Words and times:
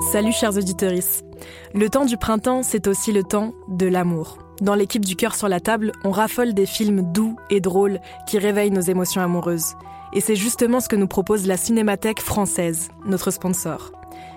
Salut 0.00 0.32
chers 0.32 0.56
auditeurs. 0.56 0.92
Le 1.74 1.88
temps 1.88 2.04
du 2.04 2.16
printemps, 2.16 2.62
c'est 2.62 2.86
aussi 2.86 3.12
le 3.12 3.22
temps 3.22 3.52
de 3.68 3.86
l'amour. 3.86 4.38
Dans 4.60 4.74
l'équipe 4.74 5.04
du 5.04 5.16
cœur 5.16 5.34
sur 5.34 5.48
la 5.48 5.58
table, 5.58 5.92
on 6.04 6.10
raffole 6.10 6.54
des 6.54 6.66
films 6.66 7.12
doux 7.12 7.36
et 7.50 7.60
drôles 7.60 8.00
qui 8.28 8.38
réveillent 8.38 8.70
nos 8.70 8.80
émotions 8.80 9.22
amoureuses. 9.22 9.74
Et 10.12 10.20
c'est 10.20 10.36
justement 10.36 10.80
ce 10.80 10.88
que 10.88 10.96
nous 10.96 11.08
propose 11.08 11.46
la 11.46 11.56
Cinémathèque 11.56 12.20
française, 12.20 12.88
notre 13.04 13.30
sponsor. 13.30 13.92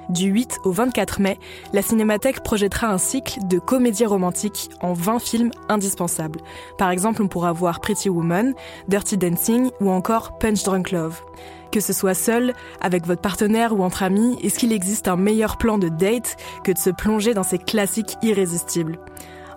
Du 0.09 0.25
8 0.25 0.59
au 0.63 0.71
24 0.71 1.21
mai, 1.21 1.37
la 1.71 1.83
Cinémathèque 1.83 2.41
projettera 2.41 2.87
un 2.87 2.97
cycle 2.97 3.39
de 3.47 3.59
comédies 3.59 4.07
romantiques 4.07 4.69
en 4.81 4.93
20 4.93 5.19
films 5.19 5.51
indispensables. 5.69 6.39
Par 6.79 6.89
exemple, 6.89 7.21
on 7.21 7.27
pourra 7.27 7.51
voir 7.51 7.79
Pretty 7.79 8.09
Woman, 8.09 8.53
Dirty 8.87 9.17
Dancing 9.17 9.69
ou 9.79 9.91
encore 9.91 10.39
Punch 10.39 10.63
Drunk 10.63 10.91
Love. 10.91 11.21
Que 11.71 11.79
ce 11.79 11.93
soit 11.93 12.15
seul, 12.15 12.53
avec 12.81 13.05
votre 13.05 13.21
partenaire 13.21 13.77
ou 13.77 13.83
entre 13.83 14.03
amis, 14.03 14.37
est-ce 14.43 14.57
qu'il 14.57 14.73
existe 14.73 15.07
un 15.07 15.15
meilleur 15.15 15.57
plan 15.57 15.77
de 15.77 15.89
date 15.89 16.35
que 16.63 16.71
de 16.71 16.77
se 16.77 16.89
plonger 16.89 17.33
dans 17.33 17.43
ces 17.43 17.59
classiques 17.59 18.17
irrésistibles? 18.23 18.97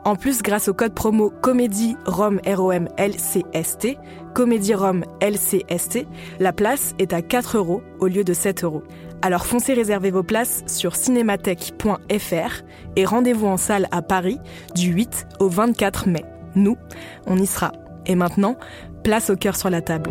En 0.05 0.17
plus, 0.17 0.43
grâce 0.43 0.69
au 0.69 0.75
code 0.75 0.95
promo 0.95 1.31
Comédie 1.31 1.97
Rome 2.07 2.41
ROM 2.45 2.89
LCST, 2.99 3.99
Comédie 4.35 4.75
Rome 4.75 5.05
LCST, 5.21 6.07
la 6.41 6.53
place 6.53 6.95
est 6.99 7.13
à 7.13 7.23
4 7.23 7.57
euros 7.57 7.83
au 8.01 8.09
lieu 8.09 8.25
de 8.25 8.33
7 8.33 8.65
euros. 8.65 8.83
Alors 9.23 9.47
foncez 9.47 9.73
réserver 9.73 10.11
vos 10.11 10.25
places 10.25 10.65
sur 10.67 10.97
cinémathèque.fr 10.97 12.63
et 12.97 13.05
rendez-vous 13.05 13.47
en 13.47 13.57
salle 13.57 13.87
à 13.93 14.03
Paris 14.03 14.41
du 14.75 14.91
8 14.91 15.29
au 15.39 15.49
24 15.49 16.09
mai. 16.09 16.25
Nous, 16.57 16.77
on 17.27 17.39
y 17.39 17.47
sera. 17.47 17.71
Et 18.07 18.17
maintenant, 18.17 18.57
place 19.05 19.31
au 19.31 19.37
cœur 19.37 19.55
sur 19.55 19.71
la 19.71 19.81
table. 19.81 20.11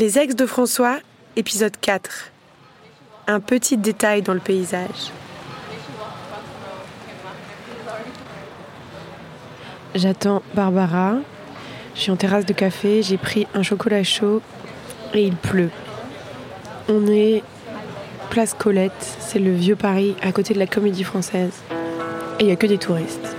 Les 0.00 0.16
ex 0.16 0.36
de 0.36 0.46
François, 0.46 1.00
épisode 1.34 1.76
4. 1.80 2.30
Un 3.26 3.40
petit 3.40 3.76
détail 3.76 4.22
dans 4.22 4.32
le 4.32 4.38
paysage. 4.38 5.10
J'attends 9.96 10.44
Barbara. 10.54 11.16
Je 11.96 12.02
suis 12.02 12.12
en 12.12 12.16
terrasse 12.16 12.46
de 12.46 12.52
café, 12.52 13.02
j'ai 13.02 13.16
pris 13.16 13.48
un 13.54 13.64
chocolat 13.64 14.04
chaud 14.04 14.40
et 15.14 15.24
il 15.24 15.34
pleut. 15.34 15.72
On 16.88 17.08
est 17.08 17.42
place 18.30 18.54
Colette, 18.54 19.16
c'est 19.18 19.40
le 19.40 19.52
vieux 19.52 19.74
Paris 19.74 20.14
à 20.22 20.30
côté 20.30 20.54
de 20.54 20.60
la 20.60 20.68
comédie 20.68 21.02
française. 21.02 21.54
Et 22.38 22.42
il 22.44 22.46
n'y 22.46 22.52
a 22.52 22.56
que 22.56 22.68
des 22.68 22.78
touristes. 22.78 23.36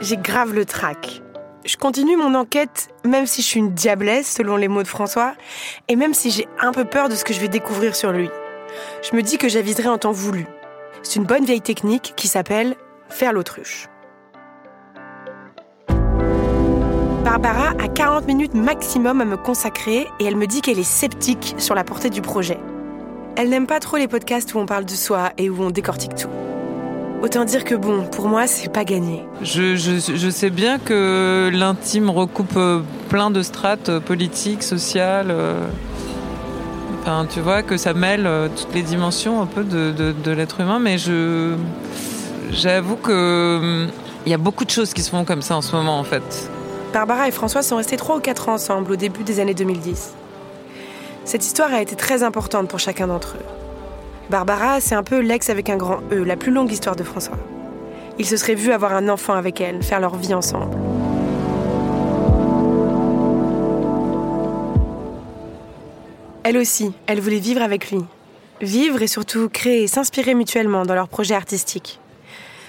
J'ai 0.00 0.16
grave 0.16 0.54
le 0.54 0.64
trac. 0.64 1.22
Je 1.68 1.76
continue 1.76 2.16
mon 2.16 2.34
enquête, 2.34 2.88
même 3.04 3.26
si 3.26 3.42
je 3.42 3.46
suis 3.46 3.60
une 3.60 3.74
diablesse, 3.74 4.26
selon 4.26 4.56
les 4.56 4.68
mots 4.68 4.82
de 4.82 4.88
François, 4.88 5.34
et 5.88 5.96
même 5.96 6.14
si 6.14 6.30
j'ai 6.30 6.48
un 6.62 6.72
peu 6.72 6.86
peur 6.86 7.10
de 7.10 7.14
ce 7.14 7.24
que 7.24 7.34
je 7.34 7.40
vais 7.40 7.48
découvrir 7.48 7.94
sur 7.94 8.10
lui. 8.10 8.30
Je 9.02 9.14
me 9.14 9.20
dis 9.20 9.36
que 9.36 9.50
j'aviserai 9.50 9.86
en 9.90 9.98
temps 9.98 10.10
voulu. 10.10 10.46
C'est 11.02 11.16
une 11.16 11.26
bonne 11.26 11.44
vieille 11.44 11.60
technique 11.60 12.14
qui 12.16 12.26
s'appelle 12.26 12.74
faire 13.10 13.34
l'autruche. 13.34 13.86
Barbara 17.22 17.74
a 17.78 17.88
40 17.88 18.26
minutes 18.26 18.54
maximum 18.54 19.20
à 19.20 19.26
me 19.26 19.36
consacrer 19.36 20.08
et 20.20 20.24
elle 20.24 20.36
me 20.36 20.46
dit 20.46 20.62
qu'elle 20.62 20.78
est 20.78 20.84
sceptique 20.84 21.54
sur 21.58 21.74
la 21.74 21.84
portée 21.84 22.08
du 22.08 22.22
projet. 22.22 22.58
Elle 23.36 23.50
n'aime 23.50 23.66
pas 23.66 23.80
trop 23.80 23.98
les 23.98 24.08
podcasts 24.08 24.54
où 24.54 24.58
on 24.58 24.64
parle 24.64 24.86
de 24.86 24.94
soi 24.94 25.32
et 25.36 25.50
où 25.50 25.62
on 25.62 25.68
décortique 25.68 26.14
tout. 26.14 26.30
Autant 27.22 27.44
dire 27.44 27.64
que 27.64 27.74
bon, 27.74 28.04
pour 28.04 28.28
moi, 28.28 28.46
c'est 28.46 28.72
pas 28.72 28.84
gagné. 28.84 29.24
Je, 29.42 29.74
je, 29.74 30.30
sais 30.30 30.50
bien 30.50 30.78
que 30.78 31.50
l'intime 31.52 32.10
recoupe 32.10 32.56
euh, 32.56 32.80
plein 33.08 33.30
de 33.30 33.42
strates 33.42 33.88
euh, 33.88 33.98
politiques, 33.98 34.62
sociales. 34.62 35.28
Euh, 35.30 35.66
enfin, 37.00 37.26
tu 37.28 37.40
vois, 37.40 37.64
que 37.64 37.76
ça 37.76 37.92
mêle 37.92 38.28
toutes 38.56 38.72
les 38.72 38.82
dimensions 38.82 39.42
un 39.42 39.46
peu 39.46 39.64
de, 39.64 39.92
de, 40.12 40.30
l'être 40.30 40.60
humain, 40.60 40.78
mais 40.78 40.96
je. 40.96 41.54
J'avoue 42.52 42.96
que. 42.96 43.86
Il 44.24 44.30
y 44.30 44.34
a 44.34 44.38
beaucoup 44.38 44.64
de 44.64 44.70
choses 44.70 44.94
qui 44.94 45.02
se 45.02 45.10
font 45.10 45.24
comme 45.24 45.42
ça 45.42 45.56
en 45.56 45.62
ce 45.62 45.74
moment, 45.74 45.98
en 45.98 46.04
fait. 46.04 46.50
Barbara 46.92 47.26
et 47.26 47.32
François 47.32 47.62
sont 47.62 47.76
restés 47.76 47.96
trois 47.96 48.16
ou 48.16 48.20
quatre 48.20 48.48
ans 48.48 48.54
ensemble 48.54 48.92
au 48.92 48.96
début 48.96 49.24
des 49.24 49.40
années 49.40 49.54
2010. 49.54 50.14
Cette 51.24 51.44
histoire 51.44 51.72
a 51.72 51.82
été 51.82 51.96
très 51.96 52.22
importante 52.22 52.68
pour 52.68 52.78
chacun 52.78 53.08
d'entre 53.08 53.36
eux. 53.36 53.57
Barbara, 54.30 54.80
c'est 54.80 54.94
un 54.94 55.02
peu 55.02 55.20
l'ex 55.20 55.48
avec 55.48 55.70
un 55.70 55.78
grand 55.78 56.00
E, 56.12 56.22
la 56.22 56.36
plus 56.36 56.52
longue 56.52 56.70
histoire 56.70 56.96
de 56.96 57.02
François. 57.02 57.38
Il 58.18 58.26
se 58.26 58.36
serait 58.36 58.54
vu 58.54 58.72
avoir 58.72 58.92
un 58.92 59.08
enfant 59.08 59.32
avec 59.32 59.60
elle, 59.60 59.82
faire 59.82 60.00
leur 60.00 60.16
vie 60.16 60.34
ensemble. 60.34 60.76
Elle 66.42 66.58
aussi, 66.58 66.92
elle 67.06 67.20
voulait 67.20 67.38
vivre 67.38 67.62
avec 67.62 67.90
lui. 67.90 68.00
Vivre 68.60 69.00
et 69.00 69.06
surtout 69.06 69.48
créer 69.48 69.86
s'inspirer 69.86 70.34
mutuellement 70.34 70.84
dans 70.84 70.94
leurs 70.94 71.08
projets 71.08 71.34
artistiques. 71.34 71.98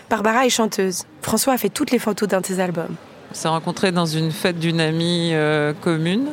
Barbara 0.10 0.46
est 0.46 0.50
chanteuse. 0.50 1.04
François 1.22 1.54
a 1.54 1.58
fait 1.58 1.70
toutes 1.70 1.92
les 1.92 2.00
photos 2.00 2.30
d'un 2.30 2.42
de 2.42 2.46
ses 2.46 2.60
albums. 2.62 2.96
On 3.32 3.36
s'est 3.36 3.48
rencontrés 3.48 3.92
dans 3.92 4.06
une 4.06 4.32
fête 4.32 4.60
d'une 4.60 4.80
amie 4.80 5.32
euh, 5.34 5.74
commune 5.74 6.30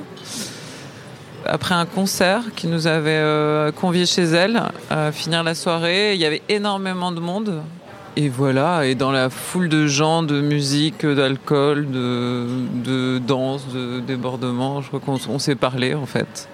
après 1.48 1.74
un 1.74 1.86
concert 1.86 2.42
qui 2.54 2.66
nous 2.66 2.86
avait 2.86 3.10
euh, 3.10 3.72
conviés 3.72 4.06
chez 4.06 4.24
elle 4.24 4.62
à 4.90 5.12
finir 5.12 5.42
la 5.42 5.54
soirée. 5.54 6.14
Il 6.14 6.20
y 6.20 6.24
avait 6.24 6.42
énormément 6.48 7.12
de 7.12 7.20
monde. 7.20 7.62
Et 8.18 8.30
voilà, 8.30 8.86
et 8.86 8.94
dans 8.94 9.12
la 9.12 9.28
foule 9.28 9.68
de 9.68 9.86
gens, 9.86 10.22
de 10.22 10.40
musique, 10.40 11.04
d'alcool, 11.04 11.86
de, 11.90 13.18
danse, 13.18 13.68
de 13.68 14.00
débordement, 14.00 14.80
je 14.80 14.88
crois 14.88 15.00
qu'on 15.00 15.38
s'est 15.38 15.54
parlé 15.54 15.94
en 15.94 16.06
fait. 16.06 16.48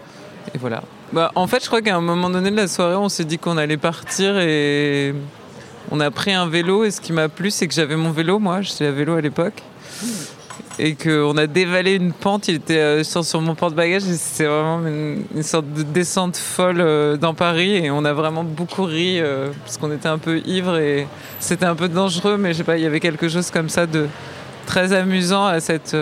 Et 0.55 0.59
voilà. 0.59 0.83
Bah, 1.12 1.31
en 1.37 1.47
fait, 1.47 1.62
je 1.62 1.69
crois 1.69 1.81
qu'à 1.81 1.94
un 1.94 2.00
moment 2.00 2.31
donné 2.31 2.50
de 2.50 2.56
la 2.56 2.67
soirée, 2.67 2.97
on 2.97 3.09
s'est 3.09 3.25
dit 3.25 3.39
qu'on 3.39 3.59
allait 3.59 3.77
partir 3.77 4.39
et 4.39 5.15
on 5.93 6.00
a 6.00 6.11
pris 6.11 6.33
un 6.33 6.49
vélo. 6.49 6.83
Et 6.83 6.91
ce 6.91 7.00
qui 7.00 7.12
m'a 7.12 7.29
plu, 7.29 7.53
c'est 7.53 7.69
que 7.69 7.75
j'avais 7.75 7.97
mon 7.97 8.11
vélo, 8.11 8.41
moi, 8.41 8.62
j'étais 8.62 8.87
à 8.87 8.91
vélo 8.91 9.15
à 9.15 9.21
l'époque 9.21 9.62
et 10.79 10.95
qu'on 10.95 11.37
a 11.37 11.47
dévalé 11.47 11.95
une 11.95 12.13
pente. 12.13 12.49
Il 12.49 12.57
était 12.57 12.79
euh, 12.79 13.05
sur, 13.05 13.41
mon 13.41 13.55
porte-bagages 13.55 14.05
et 14.05 14.15
c'était 14.15 14.47
vraiment 14.47 14.87
une, 14.87 15.43
sorte 15.43 15.73
de 15.73 15.83
descente 15.83 16.37
folle 16.37 16.81
euh, 16.81 17.17
dans 17.17 17.35
Paris 17.35 17.77
et 17.77 17.91
on 17.91 18.05
a 18.05 18.13
vraiment 18.13 18.45
beaucoup 18.45 18.85
ri 18.85 19.21
euh, 19.21 19.51
parce 19.65 19.79
qu'on 19.79 19.93
était 19.93 20.09
un 20.09 20.19
peu 20.19 20.39
ivre 20.47 20.79
et 20.79 21.07
c'était 21.41 21.67
un 21.67 21.75
peu 21.75 21.89
dangereux, 21.89 22.37
mais 22.37 22.53
je 22.53 22.59
sais 22.59 22.65
pas, 22.65 22.77
il 22.77 22.83
y 22.83 22.87
avait 22.87 23.01
quelque 23.01 23.29
chose 23.29 23.51
comme 23.51 23.69
ça 23.69 23.87
de 23.87 24.07
très 24.67 24.93
amusant 24.93 25.47
à 25.47 25.61
cette, 25.61 25.97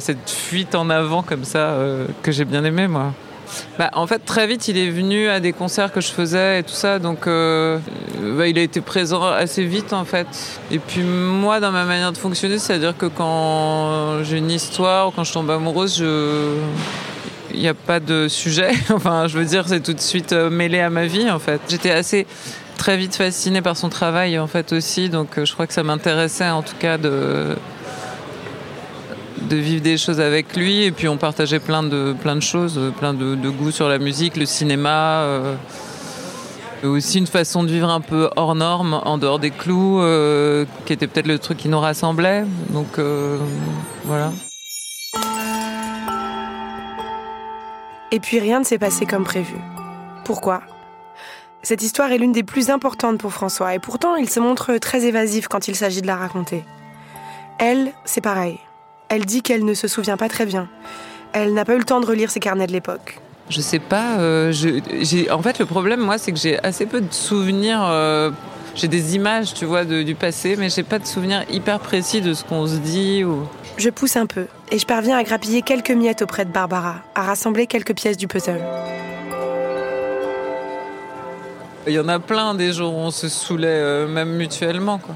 cette 0.00 0.30
fuite 0.30 0.74
en 0.74 0.90
avant 0.90 1.22
comme 1.22 1.44
ça 1.44 1.78
que 2.22 2.32
j'ai 2.32 2.44
bien 2.44 2.64
aimé 2.64 2.88
moi. 2.88 3.12
Bah, 3.78 3.90
En 3.94 4.06
fait, 4.06 4.20
très 4.20 4.46
vite, 4.46 4.68
il 4.68 4.78
est 4.78 4.90
venu 4.90 5.28
à 5.28 5.40
des 5.40 5.52
concerts 5.52 5.92
que 5.92 6.00
je 6.00 6.08
faisais 6.08 6.60
et 6.60 6.62
tout 6.62 6.70
ça. 6.70 6.98
Donc, 6.98 7.26
euh, 7.26 7.78
bah, 8.36 8.48
il 8.48 8.58
a 8.58 8.62
été 8.62 8.80
présent 8.80 9.22
assez 9.24 9.64
vite, 9.64 9.92
en 9.92 10.04
fait. 10.04 10.26
Et 10.70 10.78
puis, 10.78 11.02
moi, 11.02 11.60
dans 11.60 11.72
ma 11.72 11.84
manière 11.84 12.12
de 12.12 12.18
fonctionner, 12.18 12.58
c'est-à-dire 12.58 12.96
que 12.96 13.06
quand 13.06 14.22
j'ai 14.22 14.38
une 14.38 14.50
histoire 14.50 15.08
ou 15.08 15.10
quand 15.10 15.24
je 15.24 15.32
tombe 15.32 15.50
amoureuse, 15.50 16.02
il 17.56 17.60
n'y 17.60 17.68
a 17.68 17.74
pas 17.74 18.00
de 18.00 18.28
sujet. 18.28 18.70
enfin, 18.90 19.26
je 19.26 19.38
veux 19.38 19.44
dire, 19.44 19.64
c'est 19.66 19.80
tout 19.80 19.94
de 19.94 20.00
suite 20.00 20.32
euh, 20.32 20.50
mêlé 20.50 20.80
à 20.80 20.90
ma 20.90 21.06
vie, 21.06 21.30
en 21.30 21.38
fait. 21.38 21.60
J'étais 21.68 21.90
assez 21.90 22.26
très 22.76 22.96
vite 22.96 23.16
fascinée 23.16 23.62
par 23.62 23.76
son 23.76 23.88
travail, 23.88 24.38
en 24.38 24.46
fait, 24.46 24.72
aussi. 24.72 25.08
Donc, 25.08 25.38
euh, 25.38 25.44
je 25.44 25.52
crois 25.52 25.66
que 25.66 25.72
ça 25.72 25.82
m'intéressait, 25.82 26.48
en 26.48 26.62
tout 26.62 26.76
cas, 26.78 26.98
de 26.98 27.56
de 29.48 29.56
vivre 29.56 29.82
des 29.82 29.96
choses 29.96 30.20
avec 30.20 30.56
lui 30.56 30.84
et 30.84 30.92
puis 30.92 31.08
on 31.08 31.16
partageait 31.16 31.60
plein 31.60 31.82
de 31.82 32.14
plein 32.20 32.36
de 32.36 32.40
choses 32.40 32.80
plein 32.98 33.14
de, 33.14 33.34
goûts 33.50 33.70
sur 33.70 33.88
la 33.88 33.98
musique 33.98 34.36
le 34.36 34.46
cinéma 34.46 35.20
euh, 35.22 35.54
aussi 36.84 37.18
une 37.18 37.26
façon 37.26 37.64
de 37.64 37.68
vivre 37.68 37.88
un 37.88 38.00
peu 38.00 38.28
hors 38.36 38.54
norme 38.54 39.00
en 39.04 39.18
dehors 39.18 39.38
des 39.38 39.50
clous 39.50 40.00
qui 40.84 40.92
était 40.92 41.06
peut-être 41.06 41.26
le 41.26 41.38
truc 41.38 41.58
qui 41.58 41.68
nous 41.68 41.80
rassemblait 41.80 42.44
donc 42.70 42.98
voilà 44.04 44.30
Et 48.12 48.20
puis 48.20 48.38
rien 48.38 48.60
ne 48.60 48.64
s'est 48.64 48.78
passé 48.78 49.04
comme 49.04 49.24
prévu. 49.24 49.56
Pourquoi? 50.24 50.62
Cette 51.62 51.82
histoire 51.82 52.12
est 52.12 52.18
l'une 52.18 52.32
des 52.32 52.44
plus 52.44 52.70
importantes 52.70 53.18
pour 53.18 53.32
François 53.32 53.74
et 53.74 53.78
pourtant 53.78 54.14
il 54.14 54.30
se 54.30 54.38
montre 54.38 54.76
très 54.78 55.04
évasif 55.04 55.48
quand 55.48 55.66
il 55.66 55.74
s'agit 55.74 56.02
de 56.02 56.06
la 56.06 56.16
raconter. 56.16 56.64
Elle, 57.58 57.92
c'est 58.04 58.20
pareil. 58.20 58.60
Elle 59.08 59.24
dit 59.24 59.42
qu'elle 59.42 59.64
ne 59.64 59.74
se 59.74 59.88
souvient 59.88 60.16
pas 60.16 60.28
très 60.28 60.46
bien. 60.46 60.68
Elle 61.32 61.54
n'a 61.54 61.64
pas 61.64 61.74
eu 61.74 61.78
le 61.78 61.84
temps 61.84 62.00
de 62.00 62.06
relire 62.06 62.30
ses 62.30 62.40
carnets 62.40 62.66
de 62.66 62.72
l'époque. 62.72 63.20
Je 63.48 63.60
sais 63.60 63.78
pas. 63.78 64.18
Euh, 64.18 64.52
en 65.30 65.42
fait, 65.42 65.58
le 65.58 65.66
problème, 65.66 66.00
moi, 66.00 66.18
c'est 66.18 66.32
que 66.32 66.38
j'ai 66.38 66.62
assez 66.64 66.86
peu 66.86 67.00
de 67.00 67.12
souvenirs. 67.12 67.84
Euh, 67.84 68.30
j'ai 68.74 68.88
des 68.88 69.14
images, 69.14 69.54
tu 69.54 69.64
vois, 69.64 69.84
du 69.84 70.14
passé, 70.14 70.56
mais 70.56 70.68
j'ai 70.68 70.82
pas 70.82 70.98
de 70.98 71.06
souvenirs 71.06 71.44
hyper 71.50 71.78
précis 71.78 72.20
de 72.20 72.34
ce 72.34 72.44
qu'on 72.44 72.66
se 72.66 72.76
dit. 72.76 73.24
Ou... 73.24 73.46
Je 73.78 73.90
pousse 73.90 74.16
un 74.16 74.26
peu 74.26 74.46
et 74.72 74.78
je 74.78 74.86
parviens 74.86 75.16
à 75.16 75.22
grappiller 75.22 75.62
quelques 75.62 75.90
miettes 75.90 76.22
auprès 76.22 76.44
de 76.44 76.50
Barbara, 76.50 76.96
à 77.14 77.22
rassembler 77.22 77.66
quelques 77.66 77.94
pièces 77.94 78.16
du 78.16 78.26
puzzle. 78.26 78.60
Il 81.86 81.92
y 81.92 82.00
en 82.00 82.08
a 82.08 82.18
plein 82.18 82.54
des 82.54 82.72
jours 82.72 82.94
où 82.94 82.98
on 82.98 83.12
se 83.12 83.28
saoulait 83.28 83.68
euh, 83.68 84.08
même 84.08 84.30
mutuellement. 84.30 84.98
Quoi. 84.98 85.14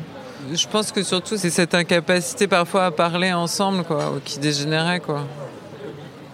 Je 0.52 0.66
pense 0.68 0.92
que 0.92 1.02
surtout 1.02 1.36
c'est 1.36 1.50
cette 1.50 1.74
incapacité 1.74 2.46
parfois 2.46 2.86
à 2.86 2.90
parler 2.90 3.32
ensemble 3.32 3.84
quoi, 3.84 4.14
qui 4.24 4.38
dégénérait. 4.38 5.00
Quoi. 5.00 5.24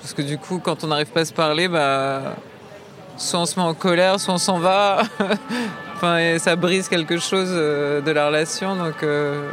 Parce 0.00 0.14
que 0.14 0.22
du 0.22 0.38
coup 0.38 0.60
quand 0.62 0.84
on 0.84 0.88
n'arrive 0.88 1.10
pas 1.10 1.20
à 1.20 1.24
se 1.24 1.32
parler, 1.32 1.68
bah, 1.68 2.36
soit 3.16 3.40
on 3.40 3.46
se 3.46 3.58
met 3.58 3.66
en 3.66 3.74
colère, 3.74 4.20
soit 4.20 4.34
on 4.34 4.38
s'en 4.38 4.58
va. 4.58 5.02
enfin, 5.94 6.38
ça 6.38 6.56
brise 6.56 6.88
quelque 6.88 7.18
chose 7.18 7.50
euh, 7.50 8.00
de 8.00 8.10
la 8.10 8.26
relation. 8.26 8.76
Donc, 8.76 9.02
euh, 9.02 9.50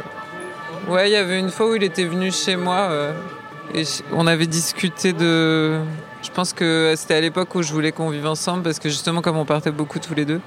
Ouais, 0.86 1.08
il 1.08 1.12
y 1.12 1.16
avait 1.16 1.38
une 1.38 1.50
fois 1.50 1.70
où 1.70 1.74
il 1.74 1.82
était 1.82 2.04
venu 2.04 2.30
chez 2.30 2.56
moi 2.56 2.88
euh, 2.90 3.12
et 3.72 3.84
on 4.12 4.26
avait 4.26 4.46
discuté 4.46 5.14
de. 5.14 5.78
Je 6.22 6.30
pense 6.30 6.52
que 6.52 6.92
c'était 6.94 7.14
à 7.14 7.20
l'époque 7.22 7.54
où 7.54 7.62
je 7.62 7.72
voulais 7.72 7.90
qu'on 7.90 8.10
vive 8.10 8.26
ensemble 8.26 8.62
parce 8.62 8.78
que 8.78 8.90
justement, 8.90 9.22
comme 9.22 9.38
on 9.38 9.46
partait 9.46 9.70
beaucoup 9.70 9.98
tous 9.98 10.14
les 10.14 10.26
deux 10.26 10.42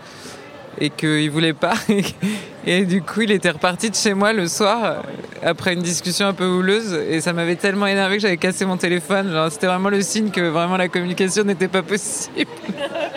et 0.79 0.89
qu'il 0.89 1.29
voulait 1.31 1.53
pas. 1.53 1.73
et 2.65 2.85
du 2.85 3.01
coup, 3.01 3.21
il 3.21 3.31
était 3.31 3.51
reparti 3.51 3.89
de 3.89 3.95
chez 3.95 4.13
moi 4.13 4.33
le 4.33 4.47
soir 4.47 5.03
après 5.43 5.73
une 5.73 5.81
discussion 5.81 6.27
un 6.27 6.33
peu 6.33 6.45
houleuse 6.45 6.93
et 6.93 7.21
ça 7.21 7.33
m'avait 7.33 7.55
tellement 7.55 7.87
énervé 7.87 8.17
que 8.17 8.21
j'avais 8.21 8.37
cassé 8.37 8.65
mon 8.65 8.77
téléphone. 8.77 9.49
C'était 9.49 9.67
vraiment 9.67 9.89
le 9.89 10.01
signe 10.01 10.29
que 10.29 10.41
vraiment 10.41 10.77
la 10.77 10.87
communication 10.87 11.43
n'était 11.43 11.67
pas 11.67 11.83
possible. 11.83 12.45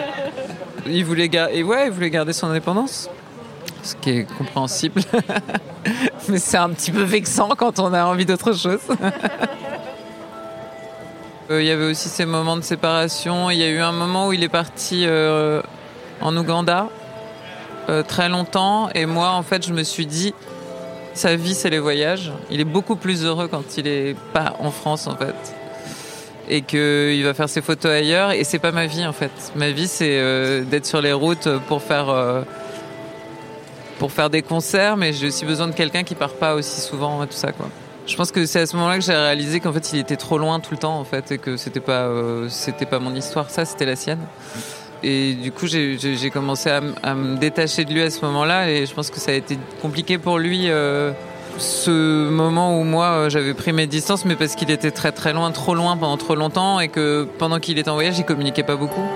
il 0.86 1.04
voulait, 1.04 1.30
et 1.52 1.62
ouais, 1.62 1.86
il 1.86 1.92
voulait 1.92 2.10
garder 2.10 2.32
son 2.32 2.48
indépendance 2.48 3.08
ce 3.82 3.94
qui 3.96 4.10
est 4.10 4.36
compréhensible. 4.36 5.00
Mais 6.28 6.38
c'est 6.38 6.58
un 6.58 6.70
petit 6.70 6.90
peu 6.90 7.02
vexant 7.02 7.50
quand 7.56 7.78
on 7.78 7.92
a 7.92 8.04
envie 8.04 8.26
d'autre 8.26 8.52
chose. 8.52 8.80
Euh, 11.50 11.62
il 11.62 11.66
y 11.66 11.70
avait 11.70 11.86
aussi 11.86 12.08
ces 12.08 12.26
moments 12.26 12.56
de 12.56 12.62
séparation. 12.62 13.50
Il 13.50 13.58
y 13.58 13.64
a 13.64 13.68
eu 13.68 13.80
un 13.80 13.92
moment 13.92 14.28
où 14.28 14.32
il 14.32 14.44
est 14.44 14.48
parti 14.48 15.04
euh, 15.06 15.62
en 16.20 16.36
Ouganda 16.36 16.88
euh, 17.90 18.02
très 18.02 18.28
longtemps. 18.28 18.88
Et 18.94 19.04
moi, 19.04 19.30
en 19.30 19.42
fait, 19.42 19.66
je 19.66 19.72
me 19.72 19.82
suis 19.82 20.06
dit, 20.06 20.32
sa 21.12 21.36
vie, 21.36 21.54
c'est 21.54 21.70
les 21.70 21.78
voyages. 21.78 22.32
Il 22.50 22.60
est 22.60 22.64
beaucoup 22.64 22.96
plus 22.96 23.24
heureux 23.24 23.48
quand 23.48 23.76
il 23.76 23.86
est 23.86 24.16
pas 24.32 24.56
en 24.60 24.70
France, 24.70 25.06
en 25.06 25.16
fait. 25.16 25.34
Et 26.48 26.62
qu'il 26.62 27.22
va 27.24 27.34
faire 27.34 27.48
ses 27.48 27.60
photos 27.60 27.92
ailleurs. 27.92 28.32
Et 28.32 28.44
c'est 28.44 28.58
pas 28.58 28.72
ma 28.72 28.86
vie, 28.86 29.04
en 29.04 29.12
fait. 29.12 29.30
Ma 29.54 29.70
vie, 29.70 29.88
c'est 29.88 30.64
d'être 30.64 30.86
sur 30.86 31.00
les 31.00 31.12
routes 31.12 31.48
pour 31.68 31.82
faire 31.82 32.44
pour 34.00 34.12
faire 34.12 34.30
des 34.30 34.40
concerts, 34.40 34.96
mais 34.96 35.12
j'ai 35.12 35.26
aussi 35.26 35.44
besoin 35.44 35.68
de 35.68 35.74
quelqu'un 35.74 36.04
qui 36.04 36.14
part 36.14 36.32
pas 36.32 36.54
aussi 36.54 36.80
souvent 36.80 37.22
et 37.22 37.26
tout 37.26 37.34
ça, 37.34 37.52
quoi. 37.52 37.68
Je 38.06 38.16
pense 38.16 38.32
que 38.32 38.46
c'est 38.46 38.60
à 38.60 38.66
ce 38.66 38.74
moment-là 38.76 38.96
que 38.96 39.04
j'ai 39.04 39.14
réalisé 39.14 39.60
qu'en 39.60 39.72
fait 39.72 39.92
il 39.92 40.00
était 40.00 40.16
trop 40.16 40.36
loin 40.38 40.58
tout 40.58 40.72
le 40.72 40.78
temps 40.78 40.98
en 40.98 41.04
fait 41.04 41.30
et 41.30 41.38
que 41.38 41.56
c'était 41.56 41.80
pas 41.80 42.06
euh, 42.06 42.48
c'était 42.48 42.86
pas 42.86 42.98
mon 42.98 43.14
histoire, 43.14 43.50
ça 43.50 43.64
c'était 43.64 43.84
la 43.84 43.94
sienne. 43.94 44.18
Et 45.02 45.32
du 45.34 45.50
coup 45.50 45.66
j'ai 45.66 46.30
commencé 46.30 46.68
à, 46.68 47.14
me 47.14 47.36
détacher 47.36 47.84
de 47.84 47.92
lui 47.92 48.02
à 48.02 48.10
ce 48.10 48.24
moment-là 48.26 48.70
et 48.70 48.84
je 48.84 48.94
pense 48.94 49.10
que 49.10 49.18
ça 49.18 49.30
a 49.30 49.34
été 49.34 49.58
compliqué 49.80 50.18
pour 50.18 50.38
lui 50.38 50.68
euh, 50.68 51.12
ce 51.56 52.28
moment 52.28 52.78
où 52.78 52.84
moi 52.84 53.06
euh, 53.06 53.30
j'avais 53.30 53.54
pris 53.54 53.72
mes 53.72 53.86
distances 53.86 54.26
mais 54.26 54.36
parce 54.36 54.54
qu'il 54.54 54.70
était 54.70 54.90
très 54.90 55.12
très 55.12 55.32
loin, 55.32 55.50
trop 55.52 55.74
loin 55.74 55.96
pendant 55.96 56.18
trop 56.18 56.34
longtemps 56.34 56.80
et 56.80 56.88
que 56.88 57.26
pendant 57.38 57.60
qu'il 57.60 57.78
était 57.78 57.88
en 57.88 57.94
voyage 57.94 58.18
il 58.18 58.24
communiquait 58.26 58.62
pas 58.62 58.76
beaucoup. 58.76 59.08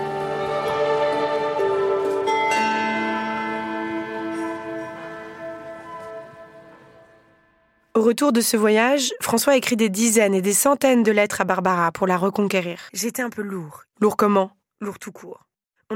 Au 7.97 8.03
retour 8.03 8.33
de 8.33 8.41
ce 8.41 8.57
voyage, 8.57 9.13
François 9.21 9.57
écrit 9.57 9.77
des 9.77 9.89
dizaines 9.89 10.35
et 10.35 10.43
des 10.43 10.53
centaines 10.53 11.03
de 11.03 11.13
lettres 11.13 11.43
à 11.43 11.45
Barbara 11.45 11.93
pour 11.93 12.07
la 12.07 12.17
reconquérir. 12.17 12.81
J'étais 12.93 13.23
un 13.23 13.31
peu 13.31 13.43
lourd. 13.43 13.85
Lourd 14.01 14.17
comment? 14.17 14.51
Lourd 14.81 14.99
tout 14.99 15.13
court. 15.13 15.45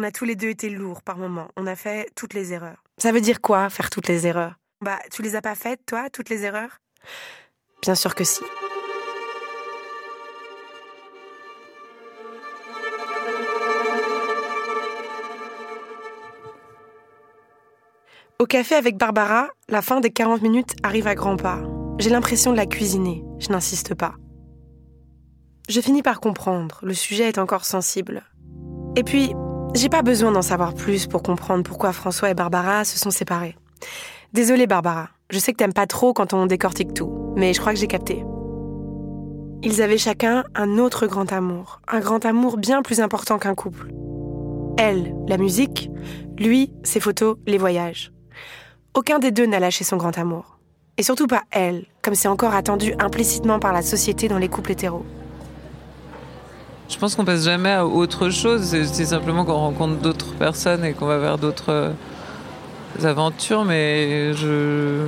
On 0.00 0.04
a 0.04 0.12
tous 0.12 0.24
les 0.24 0.36
deux 0.36 0.50
été 0.50 0.70
lourds 0.70 1.02
par 1.02 1.18
moments. 1.18 1.48
On 1.56 1.66
a 1.66 1.74
fait 1.74 2.08
toutes 2.14 2.32
les 2.32 2.52
erreurs. 2.52 2.84
Ça 2.98 3.10
veut 3.10 3.20
dire 3.20 3.40
quoi, 3.40 3.68
faire 3.68 3.90
toutes 3.90 4.06
les 4.06 4.28
erreurs? 4.28 4.54
Bah, 4.80 5.00
tu 5.10 5.22
les 5.22 5.34
as 5.34 5.42
pas 5.42 5.56
faites, 5.56 5.80
toi, 5.86 6.08
toutes 6.08 6.28
les 6.28 6.44
erreurs? 6.44 6.78
Bien 7.82 7.96
sûr 7.96 8.14
que 8.14 8.22
si. 8.22 8.44
Au 18.38 18.46
café 18.46 18.76
avec 18.76 18.96
Barbara, 18.98 19.48
la 19.68 19.82
fin 19.82 19.98
des 19.98 20.10
40 20.10 20.42
minutes 20.42 20.76
arrive 20.84 21.08
à 21.08 21.16
grands 21.16 21.36
pas. 21.36 21.60
J'ai 21.98 22.10
l'impression 22.10 22.52
de 22.52 22.56
la 22.56 22.66
cuisiner, 22.66 23.24
je 23.40 23.48
n'insiste 23.48 23.96
pas. 23.96 24.14
Je 25.68 25.80
finis 25.80 26.02
par 26.02 26.20
comprendre, 26.20 26.78
le 26.84 26.94
sujet 26.94 27.24
est 27.24 27.38
encore 27.38 27.64
sensible. 27.64 28.22
Et 28.94 29.02
puis, 29.02 29.32
j'ai 29.74 29.88
pas 29.88 30.02
besoin 30.02 30.32
d'en 30.32 30.42
savoir 30.42 30.74
plus 30.74 31.06
pour 31.06 31.22
comprendre 31.22 31.62
pourquoi 31.62 31.92
François 31.92 32.30
et 32.30 32.34
Barbara 32.34 32.84
se 32.84 32.98
sont 32.98 33.10
séparés. 33.10 33.56
Désolée 34.32 34.66
Barbara, 34.66 35.08
je 35.30 35.38
sais 35.38 35.52
que 35.52 35.58
t'aimes 35.58 35.72
pas 35.72 35.86
trop 35.86 36.12
quand 36.12 36.32
on 36.32 36.46
décortique 36.46 36.94
tout, 36.94 37.32
mais 37.36 37.52
je 37.52 37.60
crois 37.60 37.72
que 37.72 37.78
j'ai 37.78 37.86
capté. 37.86 38.24
Ils 39.62 39.82
avaient 39.82 39.98
chacun 39.98 40.44
un 40.54 40.78
autre 40.78 41.06
grand 41.06 41.32
amour, 41.32 41.80
un 41.88 42.00
grand 42.00 42.24
amour 42.24 42.56
bien 42.56 42.82
plus 42.82 43.00
important 43.00 43.38
qu'un 43.38 43.54
couple. 43.54 43.92
Elle, 44.78 45.14
la 45.26 45.36
musique, 45.36 45.90
lui, 46.38 46.72
ses 46.84 47.00
photos, 47.00 47.36
les 47.46 47.58
voyages. 47.58 48.12
Aucun 48.94 49.18
des 49.18 49.32
deux 49.32 49.46
n'a 49.46 49.60
lâché 49.60 49.84
son 49.84 49.96
grand 49.96 50.16
amour. 50.16 50.58
Et 50.96 51.02
surtout 51.02 51.26
pas 51.26 51.42
elle, 51.50 51.86
comme 52.02 52.14
c'est 52.14 52.28
encore 52.28 52.54
attendu 52.54 52.94
implicitement 52.98 53.58
par 53.58 53.72
la 53.72 53.82
société 53.82 54.28
dans 54.28 54.38
les 54.38 54.48
couples 54.48 54.72
hétéros. 54.72 55.04
Je 56.88 56.96
pense 56.96 57.14
qu'on 57.14 57.24
passe 57.24 57.44
jamais 57.44 57.72
à 57.72 57.86
autre 57.86 58.30
chose, 58.30 58.62
c'est 58.62 59.04
simplement 59.04 59.44
qu'on 59.44 59.54
rencontre 59.54 59.96
d'autres 59.96 60.32
personnes 60.34 60.84
et 60.84 60.92
qu'on 60.94 61.06
va 61.06 61.18
vers 61.18 61.38
d'autres 61.38 61.70
euh, 61.70 61.90
aventures, 63.04 63.64
mais 63.64 64.32
je. 64.34 65.06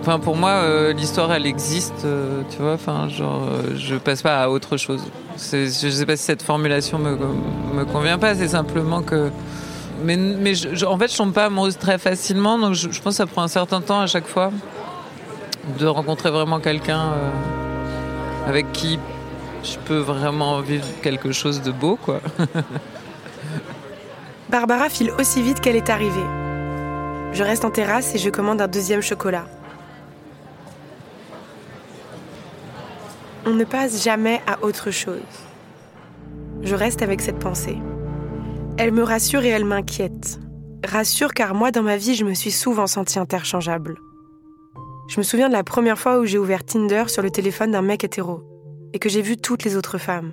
Enfin, 0.00 0.18
pour 0.18 0.36
moi, 0.36 0.50
euh, 0.50 0.92
l'histoire, 0.92 1.32
elle 1.32 1.46
existe, 1.46 2.04
euh, 2.04 2.42
tu 2.50 2.58
vois. 2.62 2.74
Enfin, 2.74 3.08
genre, 3.08 3.42
je 3.74 3.96
passe 3.96 4.22
pas 4.22 4.42
à 4.42 4.48
autre 4.48 4.76
chose. 4.76 5.02
Je 5.36 5.66
sais 5.68 6.06
pas 6.06 6.16
si 6.16 6.24
cette 6.24 6.42
formulation 6.42 6.98
me, 6.98 7.16
me 7.74 7.84
convient 7.84 8.18
pas. 8.18 8.34
C'est 8.34 8.48
simplement 8.48 9.02
que 9.02 9.30
mais, 10.02 10.16
mais 10.16 10.52
en 10.84 10.98
fait, 10.98 11.10
je 11.10 11.16
tombe 11.16 11.32
pas 11.32 11.46
amoureuse 11.46 11.78
très 11.78 11.98
facilement, 11.98 12.58
donc 12.58 12.74
je, 12.74 12.86
pense 12.88 13.02
que 13.02 13.10
ça 13.12 13.26
prend 13.26 13.42
un 13.42 13.48
certain 13.48 13.80
temps 13.80 14.00
à 14.00 14.06
chaque 14.06 14.26
fois 14.26 14.52
de 15.78 15.86
rencontrer 15.86 16.30
vraiment 16.30 16.60
quelqu'un 16.60 17.00
euh, 17.00 17.30
avec 18.48 18.72
qui 18.72 18.98
je 19.66 19.78
peux 19.80 19.98
vraiment 19.98 20.60
vivre 20.60 20.86
quelque 21.02 21.32
chose 21.32 21.60
de 21.60 21.72
beau, 21.72 21.96
quoi. 21.96 22.20
Barbara 24.48 24.88
file 24.88 25.10
aussi 25.18 25.42
vite 25.42 25.60
qu'elle 25.60 25.76
est 25.76 25.90
arrivée. 25.90 26.24
Je 27.32 27.42
reste 27.42 27.64
en 27.64 27.70
terrasse 27.70 28.14
et 28.14 28.18
je 28.18 28.30
commande 28.30 28.60
un 28.60 28.68
deuxième 28.68 29.02
chocolat. 29.02 29.46
On 33.44 33.50
ne 33.50 33.64
passe 33.64 34.04
jamais 34.04 34.40
à 34.46 34.64
autre 34.64 34.90
chose. 34.90 35.20
je 36.62 36.74
reste 36.74 37.02
avec 37.02 37.20
cette 37.20 37.38
pensée. 37.38 37.78
Elle 38.78 38.92
me 38.92 39.02
rassure 39.02 39.44
et 39.44 39.48
elle 39.48 39.64
m'inquiète. 39.64 40.38
Rassure 40.84 41.34
car 41.34 41.54
moi, 41.54 41.70
dans 41.70 41.82
ma 41.82 41.96
vie, 41.96 42.14
je 42.14 42.24
me 42.24 42.34
suis 42.34 42.50
souvent 42.50 42.86
sentie 42.86 43.18
interchangeable. 43.18 43.96
Je 45.08 45.18
me 45.18 45.22
souviens 45.22 45.48
de 45.48 45.54
la 45.54 45.64
première 45.64 45.98
fois 45.98 46.18
où 46.18 46.24
j'ai 46.24 46.38
ouvert 46.38 46.64
Tinder 46.64 47.04
sur 47.08 47.22
le 47.22 47.30
téléphone 47.30 47.72
d'un 47.72 47.82
mec 47.82 48.04
hétéro 48.04 48.55
et 48.92 48.98
que 48.98 49.08
j'ai 49.08 49.22
vu 49.22 49.36
toutes 49.36 49.64
les 49.64 49.76
autres 49.76 49.98
femmes. 49.98 50.32